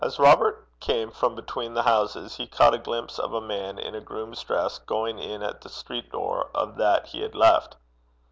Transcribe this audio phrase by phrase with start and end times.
[0.03, 3.93] As Robert came from between the houses, he caught a glimpse of a man in
[3.93, 7.75] a groom's dress going in at the street door of that he had left.